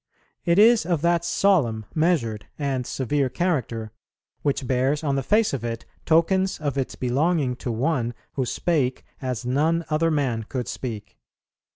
It 0.45 0.57
is 0.57 0.83
of 0.83 1.03
that 1.03 1.23
solemn, 1.23 1.85
measured, 1.93 2.47
and 2.57 2.87
severe 2.87 3.29
character, 3.29 3.91
which 4.41 4.65
bears 4.65 5.03
on 5.03 5.15
the 5.15 5.21
face 5.21 5.53
of 5.53 5.63
it 5.63 5.85
tokens 6.07 6.59
of 6.59 6.75
its 6.75 6.95
belonging 6.95 7.55
to 7.57 7.71
One 7.71 8.15
who 8.33 8.47
spake 8.47 9.05
as 9.21 9.45
none 9.45 9.85
other 9.91 10.09
man 10.09 10.41
could 10.49 10.67
speak. 10.67 11.19